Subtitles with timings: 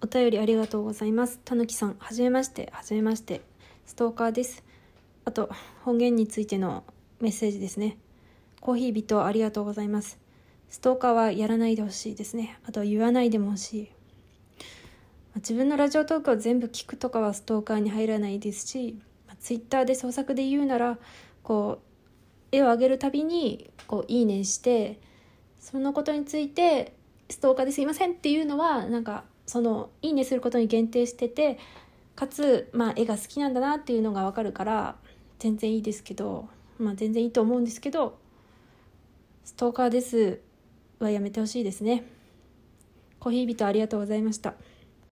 [0.00, 1.40] お便りありがとうございます。
[1.44, 2.70] たぬきさんはじめまして。
[2.72, 3.40] はじめまして。
[3.86, 4.64] ストーカーです。
[5.24, 5.50] あと
[5.84, 6.84] 本源についての
[7.20, 7.98] メッセージですね。
[8.60, 10.18] コーヒー人ありがとうございます。
[10.68, 12.58] ストーカーはやらないでほしいですね。
[12.66, 13.98] あと言わないでも欲しい。
[15.38, 18.98] 自分のラジオトークを全部聞くとかはストーカーに入らないですし
[19.40, 20.98] ツイッターで創作で言うなら
[21.42, 25.00] こう絵を上げるたびにこういいねして
[25.60, 26.94] そのことについて
[27.30, 31.58] ストーカーですいませんっていうのはなんかそのいいねすることに限定してて
[32.14, 34.96] かつ、まあ、絵が好きなんだなっていうのが分かるから
[35.38, 36.48] 全然いいですけど、
[36.78, 38.18] まあ、全然いいと思うんですけど
[39.44, 40.40] ストーカーです
[40.98, 42.04] はやめてほしいですね。
[43.20, 44.54] コーヒー人ありがとうございました。